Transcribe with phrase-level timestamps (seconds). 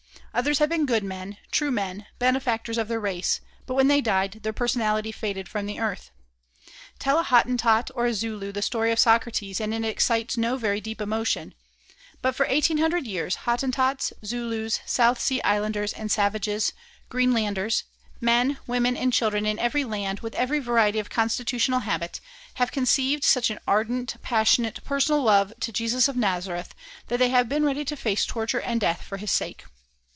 [0.33, 4.39] Others have been good men, true men, benefactors of their race, but when they died
[4.43, 6.09] their personality faded from the earth.
[6.99, 10.79] Tell a Hottentot or a Zulu the story of Socrates, and it excites no very
[10.79, 11.53] deep emotion;
[12.21, 16.71] but, for eighteen hundred years, Hottentots, Zulus, South Sea Islanders and savages,
[17.09, 17.83] Greenlanders,
[18.21, 22.21] men, women, and children in every land, with every variety of constitutional habit,
[22.53, 26.73] have conceived such an ardent, passionate, personal love to Jesus of Nazareth
[27.09, 29.65] that they have been ready to face torture and death for his sake.